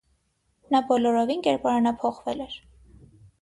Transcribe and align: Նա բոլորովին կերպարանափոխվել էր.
Նա 0.75 0.79
բոլորովին 0.87 1.43
կերպարանափոխվել 1.49 2.43
էր. 2.47 2.57